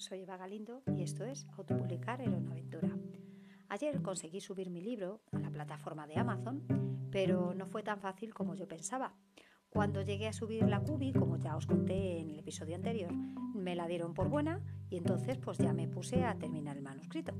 soy 0.00 0.22
Eva 0.22 0.38
Galindo 0.38 0.82
y 0.96 1.02
esto 1.02 1.24
es 1.24 1.46
Autopublicar 1.58 2.22
era 2.22 2.36
una 2.36 2.52
aventura. 2.52 2.88
Ayer 3.68 4.00
conseguí 4.00 4.40
subir 4.40 4.70
mi 4.70 4.80
libro 4.80 5.20
a 5.30 5.38
la 5.38 5.50
plataforma 5.50 6.06
de 6.06 6.16
Amazon, 6.16 7.08
pero 7.12 7.54
no 7.54 7.66
fue 7.66 7.82
tan 7.82 8.00
fácil 8.00 8.32
como 8.32 8.54
yo 8.54 8.66
pensaba. 8.66 9.14
Cuando 9.68 10.02
llegué 10.02 10.26
a 10.26 10.32
subir 10.32 10.64
la 10.64 10.80
cubi, 10.80 11.12
como 11.12 11.36
ya 11.36 11.54
os 11.54 11.66
conté 11.66 12.18
en 12.18 12.30
el 12.30 12.38
episodio 12.38 12.76
anterior, 12.76 13.12
me 13.54 13.76
la 13.76 13.86
dieron 13.86 14.14
por 14.14 14.30
buena 14.30 14.62
y 14.90 14.96
entonces 14.96 15.38
pues 15.38 15.58
ya 15.58 15.72
me 15.72 15.88
puse 15.88 16.24
a 16.24 16.34
terminar 16.36 16.76
el 16.76 16.82
manuscrito. 16.82 17.32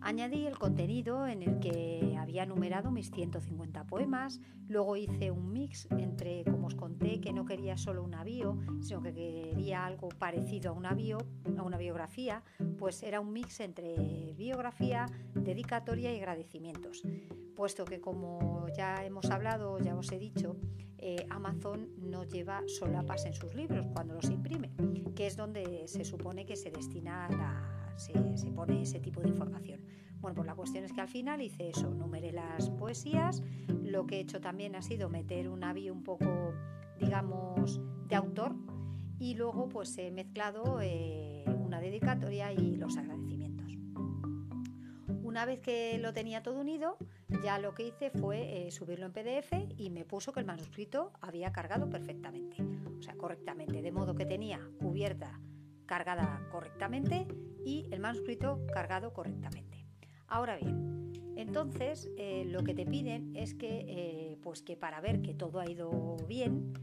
Añadí 0.00 0.46
el 0.46 0.56
contenido 0.58 1.26
en 1.26 1.42
el 1.42 1.58
que 1.58 2.16
había 2.18 2.46
numerado 2.46 2.90
mis 2.90 3.10
150 3.10 3.84
poemas, 3.84 4.40
luego 4.68 4.96
hice 4.96 5.32
un 5.32 5.52
mix 5.52 5.88
entre, 5.90 6.44
como 6.44 6.68
os 6.68 6.76
conté, 6.76 7.20
que 7.20 7.32
no 7.32 7.44
quería 7.44 7.76
solo 7.76 8.04
un 8.04 8.14
avío, 8.14 8.56
sino 8.80 9.02
que 9.02 9.12
quería 9.12 9.84
algo 9.84 10.08
parecido 10.08 10.70
a 10.70 10.74
un 10.74 10.86
avío, 10.86 11.18
a 11.56 11.62
una 11.62 11.78
biografía, 11.78 12.44
pues 12.78 13.02
era 13.02 13.18
un 13.20 13.32
mix 13.32 13.58
entre 13.58 14.34
biografía, 14.36 15.06
dedicatoria 15.34 16.12
y 16.12 16.18
agradecimientos. 16.18 17.02
Puesto 17.56 17.84
que 17.84 18.00
como 18.00 18.68
ya 18.76 19.04
hemos 19.04 19.28
hablado, 19.30 19.80
ya 19.80 19.96
os 19.96 20.12
he 20.12 20.18
dicho, 20.20 20.56
eh, 20.98 21.26
Amazon 21.30 21.88
no 21.96 22.24
lleva 22.24 22.62
solapas 22.66 23.24
en 23.24 23.34
sus 23.34 23.54
libros 23.54 23.86
cuando 23.92 24.14
los 24.14 24.30
imprime, 24.30 24.70
que 25.14 25.26
es 25.26 25.36
donde 25.36 25.86
se 25.88 26.04
supone 26.04 26.46
que 26.46 26.56
se 26.56 26.70
se, 27.98 28.50
pone 28.50 28.82
ese 28.82 29.00
tipo 29.00 29.20
de 29.20 29.28
información. 29.28 29.80
Bueno, 30.20 30.36
pues 30.36 30.46
la 30.46 30.54
cuestión 30.54 30.84
es 30.84 30.92
que 30.92 31.00
al 31.00 31.08
final 31.08 31.40
hice 31.40 31.70
eso, 31.70 31.90
numeré 31.90 32.32
las 32.32 32.70
poesías, 32.70 33.42
lo 33.82 34.06
que 34.06 34.16
he 34.16 34.20
hecho 34.20 34.40
también 34.40 34.74
ha 34.74 34.82
sido 34.82 35.08
meter 35.08 35.48
un 35.48 35.62
avión 35.62 35.98
un 35.98 36.04
poco, 36.04 36.54
digamos, 36.98 37.80
de 38.08 38.16
autor 38.16 38.56
y 39.18 39.34
luego 39.34 39.68
pues 39.68 39.96
he 39.98 40.10
mezclado 40.10 40.80
eh, 40.80 41.44
una 41.58 41.80
dedicatoria 41.80 42.52
y 42.52 42.76
los 42.76 42.96
agradecimientos. 42.96 43.76
Una 45.22 45.44
vez 45.44 45.60
que 45.60 45.98
lo 45.98 46.12
tenía 46.12 46.42
todo 46.42 46.60
unido, 46.60 46.96
ya 47.44 47.58
lo 47.58 47.74
que 47.74 47.88
hice 47.88 48.10
fue 48.10 48.66
eh, 48.66 48.70
subirlo 48.70 49.06
en 49.06 49.12
PDF 49.12 49.52
y 49.76 49.90
me 49.90 50.04
puso 50.04 50.32
que 50.32 50.40
el 50.40 50.46
manuscrito 50.46 51.12
había 51.20 51.52
cargado 51.52 51.88
perfectamente, 51.90 52.56
o 52.98 53.02
sea, 53.02 53.14
correctamente, 53.14 53.82
de 53.82 53.92
modo 53.92 54.14
que 54.16 54.26
tenía 54.26 54.60
cubierta 54.80 55.38
cargada 55.88 56.46
correctamente 56.52 57.26
y 57.64 57.86
el 57.90 57.98
manuscrito 57.98 58.60
cargado 58.72 59.12
correctamente. 59.12 59.84
Ahora 60.28 60.56
bien, 60.56 61.12
entonces 61.34 62.10
eh, 62.16 62.44
lo 62.46 62.62
que 62.62 62.74
te 62.74 62.84
piden 62.84 63.34
es 63.34 63.54
que, 63.54 63.84
eh, 63.88 64.38
pues 64.42 64.62
que 64.62 64.76
para 64.76 65.00
ver 65.00 65.22
que 65.22 65.34
todo 65.34 65.58
ha 65.58 65.68
ido 65.68 66.16
bien, 66.28 66.74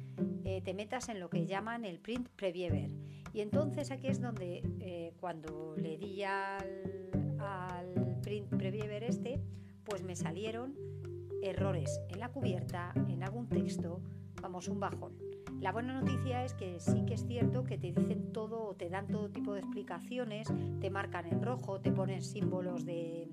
eh, 0.44 0.62
te 0.62 0.74
metas 0.74 1.08
en 1.08 1.20
lo 1.20 1.30
que 1.30 1.46
llaman 1.46 1.86
el 1.86 2.00
print 2.00 2.28
previewer. 2.30 2.90
Y 3.34 3.42
entonces 3.42 3.92
aquí 3.92 4.08
es 4.08 4.22
donde 4.22 5.14
cuando 5.20 5.76
le 5.78 5.98
di 5.98 6.24
al, 6.24 6.66
al 7.38 8.20
print 8.22 8.48
previewer 8.56 9.04
este, 9.04 9.42
pues 9.84 10.04
me 10.04 10.16
salieron 10.16 10.74
errores 11.44 12.00
en 12.08 12.20
la 12.20 12.30
cubierta, 12.30 12.94
en 13.10 13.24
algún 13.24 13.50
texto, 13.50 14.02
vamos, 14.46 14.68
un 14.68 14.80
bajón. 14.80 15.14
La 15.60 15.72
buena 15.72 16.00
noticia 16.00 16.44
es 16.44 16.54
que 16.54 16.80
sí 16.80 17.04
que 17.08 17.16
es 17.16 17.26
cierto 17.26 17.64
que 17.64 17.80
te 17.80 17.92
dicen 17.92 18.32
todo, 18.32 18.76
te 18.76 18.90
dan 18.90 19.08
todo 19.08 19.32
tipo 19.32 19.54
de 19.54 19.62
explicaciones, 19.62 20.48
te 20.80 20.92
marcan 20.92 21.26
en 21.26 21.42
rojo, 21.42 21.82
te 21.82 21.92
ponen 21.92 22.22
símbolos 22.22 22.86
de, 22.86 23.28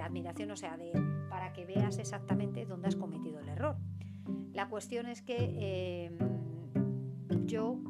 admiración, 0.00 0.52
o 0.52 0.56
sea, 0.56 0.76
de, 0.76 0.92
para 1.28 1.52
que 1.52 1.64
veas 1.64 1.98
exactamente 1.98 2.64
dónde 2.64 2.86
has 2.88 2.96
cometido 2.96 3.40
el 3.40 3.48
error. 3.48 3.76
La 4.52 4.68
cuestión 4.68 5.06
es 5.06 5.20
que 5.22 6.06
em, 6.06 6.16
yo 7.46 7.80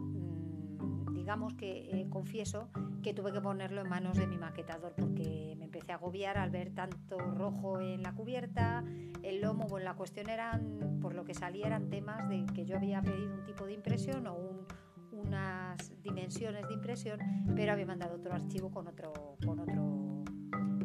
digamos 1.13 1.55
que 1.55 1.91
eh, 1.91 2.07
confieso 2.09 2.69
que 3.03 3.13
tuve 3.13 3.33
que 3.33 3.41
ponerlo 3.41 3.83
en 3.83 3.89
manos 3.89 4.17
de 4.17 4.27
mi 4.27 4.39
maquetador 4.39 4.95
porque 4.97 5.55
me 5.59 5.65
empecé 5.65 5.93
a 5.93 5.97
agobiar 5.97 6.39
al 6.39 6.51
ver 6.51 6.71
tanto 6.75 7.19
rojo 7.19 7.81
en 7.81 8.03
la 8.03 8.13
cubierta, 8.13 8.85
el 9.23 9.41
lomo, 9.41 9.67
bueno, 9.67 9.85
la 9.85 9.95
cuestión 9.95 10.29
eran, 10.29 10.86
por 11.01 11.15
lo 11.15 11.25
que 11.25 11.35
salía, 11.35 11.67
eran 11.67 11.89
temas 11.89 12.29
de 12.29 12.47
que 12.55 12.65
yo 12.65 12.77
había 12.77 13.03
pedido 13.03 13.35
un 13.35 13.45
tipo 13.45 13.67
de 13.67 13.75
impresión 13.75 14.27
o 14.27 14.67
unas 15.13 15.93
dimensiones 16.03 16.67
de 16.69 16.75
impresión, 16.75 17.19
pero 17.55 17.73
había 17.73 17.87
mandado 17.87 18.17
otro 18.17 18.35
archivo 18.35 18.71
con 18.71 18.87
otro, 18.87 19.37
con 19.45 19.59
otro 19.61 20.25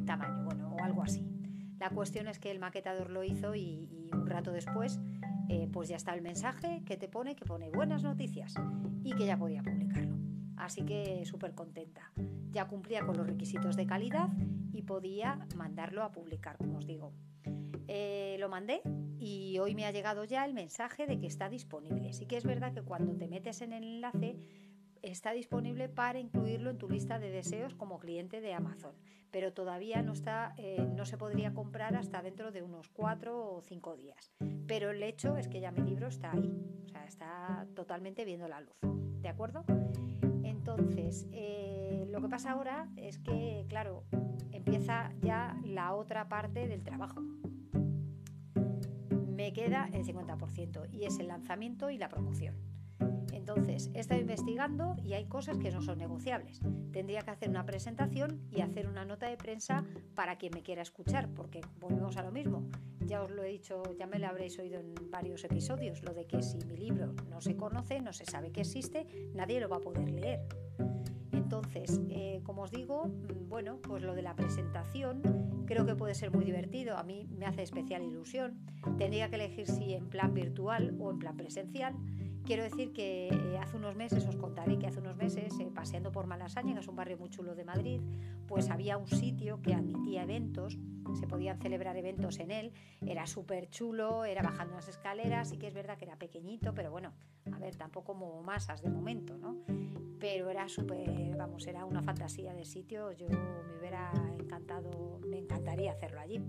tamaño, 0.05 0.45
bueno, 0.45 0.75
o 0.75 0.83
algo 0.83 1.03
así. 1.03 1.25
La 1.79 1.89
cuestión 1.89 2.27
es 2.27 2.39
que 2.39 2.51
el 2.51 2.59
maquetador 2.59 3.09
lo 3.09 3.23
hizo 3.23 3.55
y, 3.55 3.89
un 4.13 4.27
rato 4.27 4.51
después 4.51 4.99
eh, 5.49 5.67
pues 5.72 5.89
ya 5.89 5.95
está 5.95 6.13
el 6.13 6.22
mensaje 6.22 6.83
que 6.85 6.95
te 6.95 7.07
pone, 7.07 7.35
que 7.35 7.45
pone 7.45 7.69
buenas 7.72 8.03
noticias 8.03 8.53
y 9.03 9.13
que 9.13 9.25
ya 9.25 9.38
podía 9.38 9.63
publicarlo. 9.63 10.16
Así 10.57 10.83
que 10.83 11.25
súper 11.25 11.55
contenta. 11.55 12.11
Ya 12.51 12.67
cumplía 12.67 13.05
con 13.05 13.17
los 13.17 13.25
requisitos 13.25 13.75
de 13.75 13.88
calidad 13.88 14.29
y 14.73 14.83
podía 14.83 15.47
mandarlo 15.55 16.03
a 16.03 16.11
publicar, 16.11 16.57
como 16.57 16.78
os 16.78 16.85
digo. 16.85 17.13
Eh, 17.94 18.38
lo 18.40 18.47
mandé 18.47 18.81
y 19.19 19.59
hoy 19.59 19.75
me 19.75 19.85
ha 19.85 19.91
llegado 19.91 20.24
ya 20.24 20.46
el 20.46 20.53
mensaje 20.53 21.07
de 21.07 21.19
que 21.19 21.28
está 21.28 21.50
disponible. 21.50 22.13
Sí 22.13 22.25
que 22.25 22.38
es 22.38 22.46
verdad 22.46 22.74
que 22.74 22.84
cuando 22.84 23.18
te 23.18 23.28
metes 23.28 23.59
en 23.59 23.74
el 23.74 23.84
enlace 23.84 24.38
está 25.02 25.34
disponible 25.34 25.90
para 25.90 26.18
incluirlo 26.18 26.69
en 26.69 26.78
tu 26.78 26.88
lista 26.88 27.19
de 27.19 27.29
deseos 27.31 27.75
como 27.75 28.00
cliente 28.00 28.40
de 28.40 28.53
Amazon, 28.53 28.96
pero 29.29 29.52
todavía 29.52 30.02
no 30.03 30.13
está, 30.13 30.53
eh, 30.57 30.88
no 30.96 31.06
se 31.06 31.18
podría 31.18 31.53
comprar 31.53 31.97
hasta 31.97 32.22
dentro 32.22 32.53
de 32.53 32.63
unos 32.63 32.88
cuatro 32.88 33.56
o 33.56 33.62
cinco 33.62 33.97
días. 33.97 34.31
Pero 34.68 34.91
el 34.91 35.03
hecho 35.03 35.35
es 35.35 35.50
que 35.50 35.59
ya 35.59 35.72
mi 35.72 35.81
libro 35.81 36.08
está 36.08 36.31
ahí, 36.31 36.50
o 36.85 36.88
sea, 36.88 37.03
está 37.03 37.68
totalmente 37.75 38.23
viendo 38.23 38.47
la 38.47 38.62
luz, 38.62 38.78
¿de 39.22 39.28
acuerdo? 39.28 39.66
Entonces, 40.46 41.28
eh, 41.34 42.06
lo 42.09 42.22
que 42.22 42.29
pasa 42.29 42.52
ahora 42.52 42.88
es 42.96 43.19
que, 43.19 43.66
claro, 43.68 44.06
empieza 44.52 45.12
ya 45.19 45.59
la 45.66 45.94
otra 45.94 46.29
parte 46.29 46.69
del 46.69 46.84
trabajo. 46.84 47.22
Me 49.31 49.53
queda 49.53 49.90
el 49.94 50.06
50% 50.06 50.90
y 50.92 51.06
es 51.06 51.19
el 51.19 51.28
lanzamiento 51.28 51.90
y 51.90 51.97
la 51.97 52.09
promoción. 52.09 52.56
Entonces, 53.31 53.90
he 53.94 54.00
estado 54.00 54.22
investigando 54.22 54.96
y 55.03 55.14
hay 55.14 55.25
cosas 55.25 55.58
que 55.58 55.72
no 55.72 55.81
son 55.81 55.97
negociables. 55.97 56.59
Tendría 56.92 57.22
que 57.22 57.31
hacer 57.31 57.50
una 57.50 57.66
presentación 57.66 58.41
y 58.52 58.62
hacer 58.62 58.88
una 58.88 59.06
nota 59.06 59.28
de 59.28 59.38
prensa 59.38 59.84
para 60.16 60.38
quien 60.38 60.53
me 60.53 60.62
quiera 60.62 60.81
escuchar, 60.81 61.30
porque 61.34 61.62
volvemos 61.80 62.18
a 62.18 62.24
lo 62.24 62.31
mismo. 62.31 62.70
Ya 63.00 63.24
os 63.24 63.31
lo 63.31 63.44
he 63.44 63.50
dicho, 63.50 63.81
ya 63.97 64.06
me 64.06 64.20
lo 64.20 64.28
habréis 64.28 64.59
oído 64.59 64.80
en 64.80 64.94
varios 65.09 65.44
episodios, 65.44 66.03
lo 66.03 66.14
de 66.14 66.28
que 66.28 66.44
si 66.44 66.59
mi 66.59 66.78
libro 66.78 67.14
no 67.30 67.41
se 67.41 67.56
conoce, 67.56 68.00
no 68.02 68.14
se 68.14 68.25
sabe 68.25 68.52
que 68.52 68.62
existe, 68.62 69.08
nadie 69.34 69.59
lo 69.59 69.70
va 69.70 69.78
a 69.78 69.81
poder 69.81 70.12
leer. 70.12 70.41
Entonces, 71.61 72.01
eh, 72.09 72.41
como 72.44 72.63
os 72.63 72.72
digo, 72.72 73.05
mm, 73.05 73.49
bueno, 73.49 73.77
pues 73.83 74.01
lo 74.01 74.16
de 74.16 74.23
la 74.23 74.35
presentación 74.35 75.22
creo 75.67 75.85
que 75.85 75.95
puede 75.95 76.16
ser 76.16 76.31
muy 76.31 76.44
divertido. 76.44 76.97
A 76.97 77.03
mí 77.03 77.27
me 77.38 77.45
hace 77.45 77.61
especial 77.61 78.03
ilusión. 78.03 78.66
Tendría 78.97 79.29
que 79.29 79.35
elegir 79.35 79.67
si 79.67 79.94
en 79.94 80.09
plan 80.09 80.33
virtual 80.33 80.95
o 80.99 81.11
en 81.11 81.19
plan 81.19 81.38
presencial. 81.38 81.95
Quiero 82.45 82.63
decir 82.63 82.91
que 82.94 83.27
eh, 83.27 83.57
hace 83.59 83.77
unos 83.77 83.95
meses, 83.95 84.25
os 84.25 84.35
contaré 84.35 84.79
que 84.79 84.88
hace 84.88 84.99
unos 84.99 85.16
meses, 85.16 85.53
eh, 85.59 85.72
paseando 85.73 86.11
por 86.11 86.25
Malasaña, 86.25 86.73
que 86.73 86.79
es 86.79 86.88
un 86.88 86.95
barrio 86.95 87.17
muy 87.17 87.29
chulo 87.29 87.53
de 87.53 87.63
Madrid, 87.63 88.01
pues 88.47 88.72
había 88.72 88.97
un 88.97 89.07
sitio 89.07 89.61
que 89.61 89.75
admitía 89.75 90.23
eventos, 90.23 90.79
se 91.19 91.28
podían 91.28 91.59
celebrar 91.59 91.95
eventos 91.97 92.39
en 92.39 92.49
él, 92.49 92.73
era 93.05 93.28
súper 93.28 93.69
chulo, 93.69 94.25
era 94.25 94.41
bajando 94.41 94.73
unas 94.73 94.88
escaleras, 94.88 95.51
y 95.51 95.57
que 95.57 95.67
es 95.67 95.73
verdad 95.73 95.97
que 95.97 96.05
era 96.05 96.17
pequeñito, 96.17 96.73
pero 96.73 96.89
bueno, 96.89 97.13
a 97.51 97.59
ver, 97.59 97.71
tampoco 97.91 98.13
como 98.13 98.41
masas 98.41 98.81
de 98.81 98.90
momento, 98.90 99.38
¿no? 99.38 99.57
Pero 100.18 100.50
era 100.50 100.69
súper, 100.69 101.35
vamos, 101.35 101.68
era 101.68 101.84
una 101.84 102.02
fantasía 102.02 102.53
de 102.53 102.63
sitio, 102.63 103.12
yo 103.12 103.28
me 103.28 103.79
hubiera 103.79 104.13
encantado, 104.40 105.19
me 105.28 105.40
encantaría 105.40 105.91
hacerlo 105.91 106.22
allí. 106.22 106.41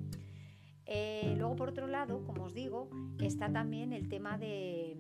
Eh, 0.87 1.35
luego, 1.37 1.57
por 1.57 1.71
otro 1.71 1.89
lado, 1.89 2.23
como 2.25 2.45
os 2.45 2.55
digo, 2.55 2.91
está 3.21 3.51
también 3.51 3.93
el 3.93 4.09
tema 4.09 4.39
de 4.39 4.97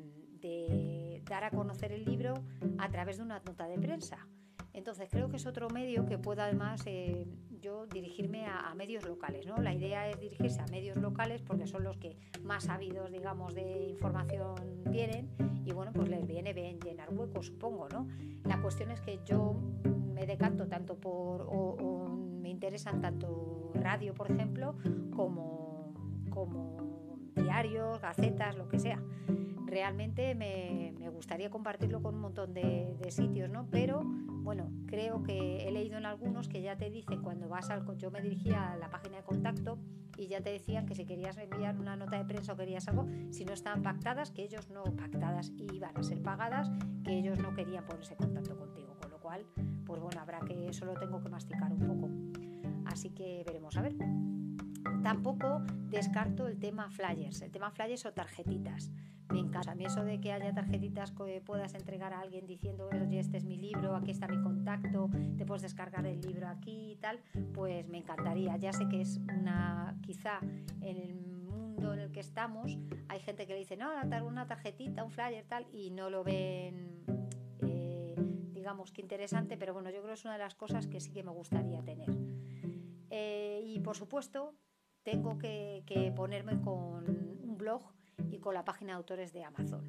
dar 1.28 1.44
a 1.44 1.50
conocer 1.50 1.92
el 1.92 2.04
libro 2.04 2.34
a 2.78 2.90
través 2.90 3.18
de 3.18 3.22
una 3.22 3.38
nota 3.38 3.68
de 3.68 3.78
prensa. 3.78 4.26
Entonces 4.74 5.08
creo 5.10 5.28
que 5.28 5.36
es 5.36 5.46
otro 5.46 5.68
medio 5.68 6.06
que 6.06 6.18
pueda 6.18 6.44
además 6.44 6.82
eh, 6.86 7.26
yo 7.60 7.86
dirigirme 7.86 8.46
a, 8.46 8.74
medios 8.74 9.04
locales. 9.04 9.46
¿no? 9.46 9.58
La 9.58 9.74
idea 9.74 10.08
es 10.08 10.18
dirigirse 10.18 10.60
a 10.60 10.66
medios 10.66 10.96
locales 10.96 11.42
porque 11.42 11.66
son 11.66 11.84
los 11.84 11.98
que 11.98 12.16
más 12.42 12.64
sabidos, 12.64 13.10
digamos, 13.12 13.54
de 13.54 13.88
información 13.88 14.54
tienen 14.90 15.30
y 15.64 15.72
bueno, 15.72 15.92
pues 15.92 16.08
les 16.08 16.26
viene 16.26 16.52
bien 16.52 16.80
llenar 16.80 17.12
huecos, 17.12 17.46
supongo. 17.46 17.88
¿no? 17.88 18.08
La 18.44 18.60
cuestión 18.60 18.90
es 18.90 19.00
que 19.00 19.20
yo 19.24 19.54
me 20.14 20.26
decanto 20.26 20.66
tanto 20.66 20.96
por, 20.96 21.46
o, 21.48 22.08
me 22.40 22.48
interesan 22.48 23.00
tanto 23.00 23.70
radio, 23.74 24.14
por 24.14 24.30
ejemplo, 24.30 24.74
como, 25.14 25.94
como 26.30 27.01
diarios, 27.34 28.00
gacetas, 28.00 28.56
lo 28.56 28.68
que 28.68 28.78
sea 28.78 29.02
realmente 29.72 30.34
me, 30.34 30.92
gustaría 31.10 31.50
compartirlo 31.50 32.02
con 32.02 32.16
un 32.16 32.20
montón 32.20 32.52
de, 32.52 32.96
sitios, 33.08 33.50
¿no? 33.50 33.66
Pero 33.70 34.02
bueno, 34.04 34.70
creo 34.86 35.22
que 35.22 35.68
he 35.68 35.70
leído 35.70 35.98
en 35.98 36.06
algunos 36.06 36.48
que 36.48 36.62
ya 36.62 36.76
te 36.76 36.90
dicen 36.90 37.22
cuando 37.22 37.48
vas 37.48 37.70
al... 37.70 37.84
Yo 37.96 38.10
me 38.10 38.20
dirigía 38.20 38.72
a 38.72 38.76
la 38.76 38.90
página 38.90 39.18
de 39.18 39.22
contacto 39.22 39.78
y 40.16 40.28
ya 40.28 40.40
te 40.40 40.50
decían 40.50 40.86
que 40.86 40.94
si 40.94 41.04
querías 41.04 41.36
enviar 41.38 41.78
una 41.78 41.96
nota 41.96 42.18
de 42.18 42.24
prensa 42.24 42.52
o 42.52 42.56
querías 42.56 42.88
algo, 42.88 43.06
si 43.30 43.44
no 43.44 43.52
estaban 43.52 43.82
pactadas, 43.82 44.30
que 44.30 44.42
ellos 44.42 44.70
no 44.70 44.82
pactadas 44.84 45.52
iban 45.72 45.96
a 45.96 46.02
ser 46.02 46.22
pagadas, 46.22 46.70
que 47.04 47.18
ellos 47.18 47.38
no 47.38 47.54
querían 47.54 47.84
ponerse 47.86 48.14
en 48.14 48.18
contacto 48.18 48.56
contigo. 48.56 48.96
Con 49.00 49.10
lo 49.10 49.18
cual, 49.20 49.46
pues 49.86 50.00
bueno, 50.00 50.20
habrá 50.20 50.40
que, 50.40 50.68
eso 50.68 50.84
lo 50.86 50.94
tengo 50.94 51.22
que 51.22 51.28
masticar 51.28 51.72
un 51.72 51.80
poco. 51.80 52.10
Así 52.86 53.10
que 53.10 53.42
veremos 53.46 53.76
a 53.76 53.82
ver. 53.82 53.94
Tampoco 55.02 55.62
descarto 55.90 56.46
el 56.46 56.58
tema 56.58 56.88
flyers, 56.90 57.42
el 57.42 57.50
tema 57.50 57.70
flyers 57.70 58.06
o 58.06 58.12
tarjetitas. 58.12 58.90
Me 59.32 59.40
encanta. 59.40 59.72
A 59.72 59.74
mí 59.74 59.84
eso 59.84 60.04
de 60.04 60.20
que 60.20 60.32
haya 60.32 60.52
tarjetitas 60.52 61.10
que 61.10 61.40
puedas 61.40 61.74
entregar 61.74 62.12
a 62.12 62.20
alguien 62.20 62.46
diciendo, 62.46 62.88
oye, 62.92 63.18
este 63.18 63.38
es 63.38 63.44
mi 63.44 63.56
libro, 63.56 63.96
aquí 63.96 64.10
está 64.10 64.28
mi 64.28 64.40
contacto, 64.42 65.10
te 65.36 65.46
puedes 65.46 65.62
descargar 65.62 66.06
el 66.06 66.20
libro 66.20 66.48
aquí 66.48 66.92
y 66.92 66.96
tal, 66.96 67.20
pues 67.54 67.88
me 67.88 67.98
encantaría. 67.98 68.56
Ya 68.58 68.72
sé 68.72 68.88
que 68.88 69.00
es 69.00 69.18
una, 69.38 69.98
quizá 70.02 70.38
en 70.80 70.96
el 70.98 71.14
mundo 71.14 71.94
en 71.94 72.00
el 72.00 72.12
que 72.12 72.20
estamos, 72.20 72.78
hay 73.08 73.20
gente 73.20 73.46
que 73.46 73.54
le 73.54 73.60
dice, 73.60 73.76
no, 73.76 73.90
una 74.24 74.46
tarjetita, 74.46 75.02
un 75.02 75.10
flyer, 75.10 75.44
tal, 75.48 75.66
y 75.72 75.90
no 75.90 76.10
lo 76.10 76.22
ven, 76.22 77.04
eh, 77.62 78.14
digamos, 78.52 78.92
que 78.92 79.00
interesante, 79.00 79.56
pero 79.56 79.72
bueno, 79.72 79.90
yo 79.90 79.96
creo 79.96 80.08
que 80.08 80.14
es 80.14 80.24
una 80.24 80.34
de 80.34 80.40
las 80.40 80.54
cosas 80.54 80.86
que 80.86 81.00
sí 81.00 81.10
que 81.10 81.22
me 81.22 81.32
gustaría 81.32 81.82
tener. 81.82 82.10
Eh, 83.10 83.62
y 83.64 83.80
por 83.80 83.96
supuesto, 83.96 84.54
tengo 85.02 85.38
que, 85.38 85.82
que 85.86 86.12
ponerme 86.12 86.60
con 86.60 87.08
un 87.08 87.56
blog 87.58 87.82
y 88.30 88.38
con 88.38 88.54
la 88.54 88.64
página 88.64 88.92
de 88.92 88.96
autores 88.98 89.32
de 89.32 89.44
Amazon. 89.44 89.84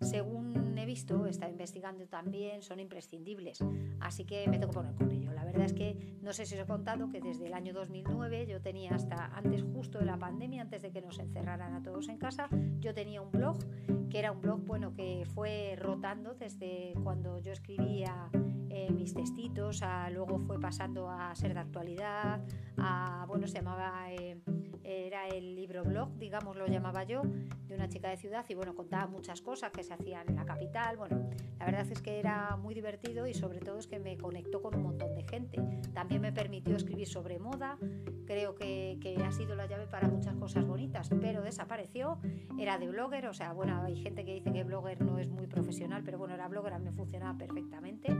Según 0.00 0.61
visto, 0.92 1.26
he 1.26 1.30
estado 1.30 1.50
investigando 1.50 2.06
también, 2.06 2.60
son 2.60 2.78
imprescindibles, 2.78 3.64
así 4.00 4.26
que 4.26 4.46
me 4.46 4.58
tengo 4.58 4.72
que 4.72 4.78
poner 4.80 4.94
con 4.94 5.10
ello. 5.10 5.32
La 5.32 5.42
verdad 5.42 5.64
es 5.64 5.72
que 5.72 6.18
no 6.20 6.34
sé 6.34 6.44
si 6.44 6.54
os 6.54 6.60
he 6.60 6.66
contado 6.66 7.08
que 7.08 7.18
desde 7.18 7.46
el 7.46 7.54
año 7.54 7.72
2009 7.72 8.46
yo 8.46 8.60
tenía 8.60 8.90
hasta 8.94 9.26
antes 9.34 9.62
justo 9.62 9.98
de 10.00 10.04
la 10.04 10.18
pandemia, 10.18 10.60
antes 10.60 10.82
de 10.82 10.90
que 10.90 11.00
nos 11.00 11.18
encerraran 11.18 11.74
a 11.74 11.82
todos 11.82 12.10
en 12.10 12.18
casa, 12.18 12.50
yo 12.80 12.92
tenía 12.92 13.22
un 13.22 13.30
blog 13.30 13.56
que 14.10 14.18
era 14.18 14.32
un 14.32 14.42
blog 14.42 14.60
bueno 14.66 14.92
que 14.92 15.24
fue 15.34 15.76
rotando 15.78 16.34
desde 16.34 16.92
cuando 17.02 17.38
yo 17.38 17.52
escribía 17.52 18.28
eh, 18.68 18.90
mis 18.92 19.14
textitos, 19.14 19.82
a, 19.82 20.10
luego 20.10 20.40
fue 20.40 20.60
pasando 20.60 21.08
a 21.10 21.34
ser 21.34 21.54
de 21.54 21.60
actualidad, 21.60 22.44
a 22.76 23.24
bueno 23.26 23.46
se 23.46 23.54
llamaba 23.54 24.12
eh, 24.12 24.42
era 24.84 25.28
el 25.28 25.54
libro 25.54 25.84
blog, 25.84 26.16
digamos, 26.18 26.56
lo 26.56 26.66
llamaba 26.66 27.04
yo, 27.04 27.22
de 27.68 27.74
una 27.74 27.88
chica 27.88 28.10
de 28.10 28.16
ciudad 28.16 28.44
y 28.48 28.54
bueno, 28.54 28.74
contaba 28.74 29.06
muchas 29.06 29.40
cosas 29.40 29.70
que 29.72 29.82
se 29.82 29.94
hacían 29.94 30.28
en 30.28 30.36
la 30.36 30.44
capital. 30.44 30.96
Bueno, 30.96 31.28
la 31.58 31.66
verdad 31.66 31.86
es 31.90 32.00
que 32.00 32.18
era 32.18 32.56
muy 32.56 32.74
divertido 32.74 33.26
y 33.26 33.34
sobre 33.34 33.60
todo 33.60 33.78
es 33.78 33.86
que 33.86 33.98
me 33.98 34.16
conectó 34.18 34.60
con 34.60 34.74
un 34.74 34.82
montón 34.82 35.14
de 35.14 35.22
gente. 35.24 35.58
También 35.94 36.20
me 36.20 36.32
permitió 36.32 36.76
escribir 36.76 37.06
sobre 37.06 37.38
moda, 37.38 37.78
creo 38.26 38.54
que, 38.54 38.98
que 39.00 39.16
ha 39.22 39.32
sido 39.32 39.54
la 39.54 39.66
llave 39.66 39.86
para 39.86 40.08
muchas 40.08 40.34
cosas 40.36 40.66
bonitas, 40.66 41.10
pero 41.20 41.42
desapareció. 41.42 42.18
Era 42.58 42.78
de 42.78 42.88
blogger, 42.88 43.26
o 43.26 43.34
sea, 43.34 43.52
bueno, 43.52 43.82
hay 43.82 43.96
gente 43.96 44.24
que 44.24 44.34
dice 44.34 44.52
que 44.52 44.64
blogger 44.64 45.00
no 45.02 45.18
es 45.18 45.28
muy 45.28 45.46
profesional, 45.46 46.02
pero 46.04 46.18
bueno, 46.18 46.34
era 46.34 46.48
blogger, 46.48 46.78
me 46.80 46.92
funcionaba 46.92 47.36
perfectamente. 47.38 48.16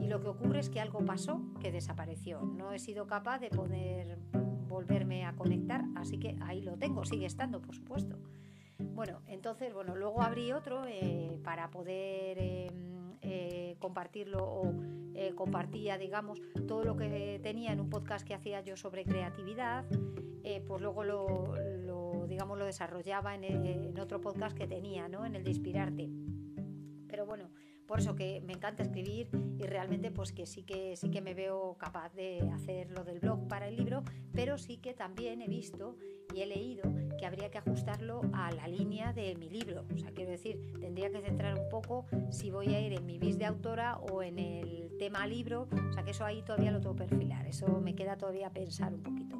Y 0.00 0.06
lo 0.06 0.20
que 0.20 0.28
ocurre 0.28 0.60
es 0.60 0.70
que 0.70 0.80
algo 0.80 1.04
pasó 1.04 1.42
que 1.60 1.72
desapareció. 1.72 2.40
No 2.42 2.72
he 2.72 2.78
sido 2.78 3.06
capaz 3.06 3.38
de 3.40 3.50
poder 3.50 4.18
volverme 4.72 5.24
a 5.24 5.34
conectar, 5.36 5.84
así 5.94 6.18
que 6.18 6.36
ahí 6.40 6.62
lo 6.62 6.76
tengo, 6.76 7.04
sigue 7.04 7.26
estando, 7.26 7.60
por 7.60 7.76
supuesto. 7.76 8.18
Bueno, 8.78 9.20
entonces, 9.26 9.72
bueno, 9.72 9.94
luego 9.94 10.22
abrí 10.22 10.52
otro 10.52 10.84
eh, 10.86 11.38
para 11.44 11.70
poder 11.70 12.38
em, 12.38 13.16
eh, 13.20 13.76
compartirlo 13.78 14.44
o 14.44 14.74
eh, 15.14 15.34
compartía, 15.34 15.98
digamos, 15.98 16.40
todo 16.66 16.82
lo 16.84 16.96
que 16.96 17.38
tenía 17.42 17.72
en 17.72 17.80
un 17.80 17.90
podcast 17.90 18.26
que 18.26 18.34
hacía 18.34 18.60
yo 18.62 18.76
sobre 18.76 19.04
creatividad, 19.04 19.84
pues 20.66 20.82
luego 20.82 21.04
lo, 21.04 22.26
digamos, 22.26 22.58
lo 22.58 22.66
desarrollaba 22.66 23.34
en, 23.34 23.44
en, 23.44 23.98
otro 24.00 24.20
podcast 24.20 24.56
que 24.56 24.66
tenía, 24.66 25.08
¿no? 25.08 25.24
En 25.24 25.36
el 25.36 25.44
de 25.44 25.50
Inspirarte. 25.50 26.10
Pero 27.06 27.26
bueno, 27.26 27.50
por 27.92 28.00
eso 28.00 28.14
que 28.14 28.40
me 28.40 28.54
encanta 28.54 28.82
escribir 28.82 29.28
y 29.58 29.64
realmente 29.64 30.10
pues 30.10 30.32
que 30.32 30.46
sí 30.46 30.62
que 30.62 30.96
sí 30.96 31.10
que 31.10 31.20
me 31.20 31.34
veo 31.34 31.76
capaz 31.76 32.08
de 32.14 32.40
hacer 32.54 32.90
lo 32.90 33.04
del 33.04 33.20
blog 33.20 33.46
para 33.48 33.68
el 33.68 33.76
libro, 33.76 34.02
pero 34.32 34.56
sí 34.56 34.78
que 34.78 34.94
también 34.94 35.42
he 35.42 35.46
visto 35.46 35.98
y 36.34 36.40
he 36.40 36.46
leído 36.46 36.84
que 37.18 37.26
habría 37.26 37.50
que 37.50 37.58
ajustarlo 37.58 38.22
a 38.32 38.50
la 38.50 38.66
línea 38.66 39.12
de 39.12 39.34
mi 39.34 39.50
libro. 39.50 39.84
O 39.94 39.98
sea, 39.98 40.10
quiero 40.12 40.30
decir, 40.30 40.72
tendría 40.80 41.10
que 41.10 41.20
centrar 41.20 41.60
un 41.60 41.68
poco 41.68 42.06
si 42.30 42.50
voy 42.50 42.74
a 42.74 42.80
ir 42.80 42.94
en 42.94 43.04
mi 43.04 43.18
bis 43.18 43.36
de 43.36 43.44
autora 43.44 43.98
o 43.98 44.22
en 44.22 44.38
el 44.38 44.96
tema 44.98 45.26
libro. 45.26 45.68
O 45.90 45.92
sea, 45.92 46.02
que 46.02 46.12
eso 46.12 46.24
ahí 46.24 46.40
todavía 46.40 46.70
lo 46.70 46.80
tengo 46.80 46.96
que 46.96 47.04
perfilar. 47.04 47.46
Eso 47.46 47.78
me 47.82 47.94
queda 47.94 48.16
todavía 48.16 48.48
pensar 48.48 48.94
un 48.94 49.02
poquito 49.02 49.36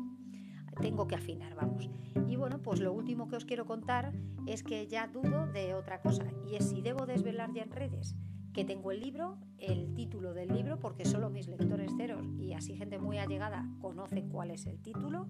tengo 0.81 1.07
que 1.07 1.15
afinar, 1.15 1.55
vamos. 1.55 1.89
Y 2.29 2.37
bueno, 2.37 2.61
pues 2.61 2.81
lo 2.81 2.93
último 2.93 3.29
que 3.29 3.37
os 3.37 3.45
quiero 3.45 3.67
contar 3.67 4.13
es 4.47 4.63
que 4.63 4.89
ya 4.89 5.07
dudo 5.07 5.47
de 5.47 5.75
otra 5.75 6.01
cosa, 6.01 6.25
y 6.51 6.57
es 6.57 6.71
si 6.71 6.81
debo 6.81 7.07
desvelar 7.07 7.53
ya 7.53 7.63
en 7.63 7.71
redes 7.71 8.17
que 8.53 8.65
tengo 8.65 8.93
el 8.93 9.01
libro, 9.01 9.39
el 9.59 9.95
título 9.95 10.35
del 10.35 10.53
libro, 10.53 10.79
porque 10.79 11.05
solo 11.05 11.31
mis 11.31 11.49
lectores 11.49 11.93
ceros 11.97 12.27
y 12.39 12.53
así 12.53 12.77
gente 12.77 12.99
muy 12.99 13.19
allegada 13.19 13.67
conocen 13.81 14.29
cuál 14.29 14.51
es 14.51 14.67
el 14.67 14.81
título, 14.81 15.29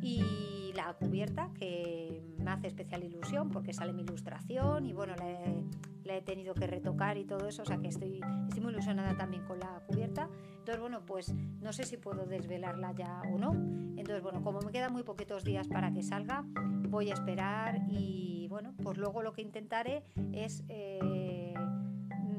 y 0.00 0.72
la 0.74 0.94
cubierta, 0.94 1.50
que 1.58 2.22
me 2.38 2.50
hace 2.50 2.68
especial 2.68 3.02
ilusión 3.02 3.50
porque 3.50 3.72
sale 3.72 3.92
mi 3.92 4.02
ilustración 4.02 4.86
y 4.86 4.92
bueno, 4.92 5.14
la 5.16 6.14
he, 6.14 6.22
tenido 6.22 6.54
que 6.54 6.66
retocar 6.66 7.18
y 7.18 7.24
todo 7.24 7.48
eso, 7.48 7.62
o 7.62 7.64
sea 7.64 7.78
que 7.78 7.88
estoy, 7.88 8.20
estoy 8.46 8.62
muy 8.62 8.72
ilusionada 8.72 9.16
también 9.16 9.44
con 9.44 9.58
la 9.58 9.82
cubierta. 9.86 10.28
Entonces, 10.58 10.80
bueno, 10.80 11.04
pues 11.04 11.34
no 11.60 11.72
sé 11.72 11.84
si 11.84 11.96
puedo 11.96 12.26
desvelarla 12.26 12.92
ya 12.92 13.22
o 13.32 13.38
no. 13.38 13.52
Entonces, 13.96 14.22
bueno, 14.22 14.42
como 14.42 14.60
me 14.60 14.70
quedan 14.70 14.92
muy 14.92 15.02
poquitos 15.02 15.44
días 15.44 15.66
para 15.68 15.92
que 15.92 16.02
salga, 16.02 16.44
voy 16.88 17.10
a 17.10 17.14
esperar 17.14 17.82
y 17.88 18.46
bueno, 18.48 18.74
pues 18.82 18.98
luego 18.98 19.22
lo 19.22 19.32
que 19.32 19.42
intentaré 19.42 20.04
es... 20.32 20.62
Eh, 20.68 21.45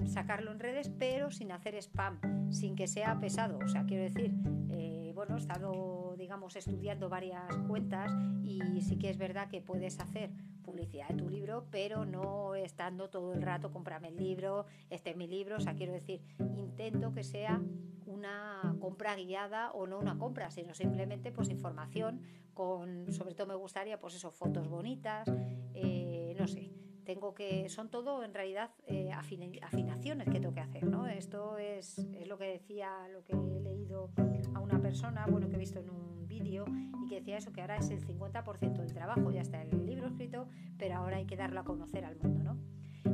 sacarlo 0.05 0.51
en 0.51 0.59
redes, 0.59 0.91
pero 0.99 1.31
sin 1.31 1.51
hacer 1.51 1.75
spam, 1.75 2.51
sin 2.51 2.75
que 2.75 2.88
sea 2.88 3.19
pesado. 3.19 3.57
O 3.63 3.67
sea, 3.67 3.85
quiero 3.85 4.03
decir, 4.03 4.33
eh, 4.69 5.11
bueno, 5.15 5.35
he 5.35 5.39
estado, 5.39 6.15
digamos, 6.17 6.55
estudiando 6.55 7.09
varias 7.09 7.55
cuentas 7.67 8.13
y 8.44 8.81
sí 8.81 8.97
que 8.97 9.09
es 9.09 9.17
verdad 9.17 9.49
que 9.49 9.61
puedes 9.61 9.99
hacer 9.99 10.31
publicidad 10.61 11.07
de 11.07 11.15
tu 11.15 11.29
libro, 11.29 11.65
pero 11.71 12.05
no 12.05 12.53
estando 12.53 13.09
todo 13.09 13.33
el 13.33 13.41
rato, 13.41 13.71
comprame 13.71 14.09
el 14.09 14.17
libro, 14.17 14.65
este 14.89 15.11
es 15.11 15.17
mi 15.17 15.27
libro. 15.27 15.57
O 15.57 15.59
sea, 15.59 15.75
quiero 15.75 15.94
decir, 15.94 16.21
intento 16.55 17.13
que 17.13 17.23
sea 17.23 17.61
una 18.05 18.75
compra 18.79 19.15
guiada 19.15 19.71
o 19.71 19.88
no 19.88 19.99
una 19.99 20.17
compra, 20.17 20.49
sino 20.49 20.73
simplemente 20.73 21.31
pues 21.31 21.49
información 21.49 22.21
con, 22.53 23.11
sobre 23.11 23.35
todo 23.35 23.47
me 23.47 23.55
gustaría 23.55 23.99
pues 23.99 24.15
eso, 24.15 24.31
fotos 24.31 24.67
bonitas, 24.67 25.31
eh, 25.73 26.35
no 26.39 26.47
sé, 26.47 26.71
tengo 27.07 27.33
que, 27.33 27.69
son 27.69 27.90
todo 27.90 28.21
en 28.26 28.33
realidad 28.33 28.69
eh, 28.85 29.14
afinaciones 29.14 30.28
que 30.28 30.42
tengo 30.42 30.54
que 30.54 30.59
hacer, 30.59 30.83
¿no? 30.83 31.07
Esto 31.07 31.57
es, 31.57 32.06
lo 32.28 32.37
que 32.37 32.47
decía, 32.47 33.07
lo 33.14 33.23
que 33.23 33.31
he 33.31 33.61
leído 33.61 34.11
a 34.54 34.59
una 34.59 34.81
persona, 34.81 35.26
bueno, 35.26 35.47
que 35.47 35.56
he 35.56 35.59
visto 35.59 35.80
en 35.80 35.90
un 35.90 36.28
vídeo 36.28 36.66
y 37.02 37.07
que 37.07 37.16
decía 37.16 37.37
eso, 37.37 37.54
que 37.54 37.61
ahora 37.61 37.78
es 37.78 37.90
el 37.92 38.06
50% 38.06 38.76
del 38.76 38.94
trabajo, 38.94 39.31
ya 39.31 39.40
está 39.40 39.61
el 39.61 39.85
libro 39.85 40.07
escrito, 40.07 40.49
pero 40.78 40.97
ahora 40.97 41.16
hay 41.16 41.26
que 41.26 41.37
darlo 41.37 41.61
a 41.61 41.64
conocer 41.64 42.04
al 42.04 42.18
mundo, 42.18 42.44
¿no? 42.44 42.57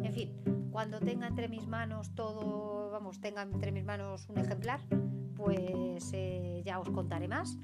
En 0.04 0.12
fin, 0.12 0.70
cuando 0.72 1.00
tenga 1.00 1.28
entre 1.28 1.48
mis 1.48 1.68
manos 1.68 2.16
todo, 2.16 2.90
vamos, 2.90 3.22
tenga 3.22 3.44
entre 3.44 3.72
mis 3.72 3.86
manos 3.86 4.28
un 4.28 4.40
ejemplar, 4.40 4.80
pues 5.36 6.10
eh, 6.14 6.64
ya 6.66 6.80
os 6.80 6.90
contaré 6.90 7.28
más 7.28 7.60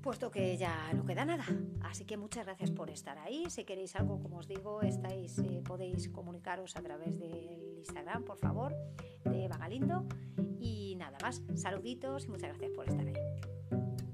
puesto 0.00 0.30
que 0.30 0.56
ya 0.56 0.92
no 0.94 1.04
queda 1.04 1.24
nada. 1.24 1.44
Así 1.82 2.04
que 2.04 2.16
muchas 2.16 2.44
gracias 2.44 2.70
por 2.70 2.90
estar 2.90 3.18
ahí. 3.18 3.48
Si 3.48 3.64
queréis 3.64 3.94
algo, 3.96 4.20
como 4.20 4.38
os 4.38 4.48
digo, 4.48 4.82
estáis, 4.82 5.38
eh, 5.38 5.62
podéis 5.64 6.08
comunicaros 6.08 6.76
a 6.76 6.82
través 6.82 7.18
del 7.18 7.78
Instagram, 7.78 8.24
por 8.24 8.38
favor, 8.38 8.74
de 9.24 9.48
Vagalindo. 9.48 10.06
Y 10.58 10.96
nada 10.96 11.18
más, 11.22 11.42
saluditos 11.54 12.24
y 12.24 12.28
muchas 12.28 12.50
gracias 12.50 12.72
por 12.72 12.88
estar 12.88 13.06
ahí. 13.06 14.09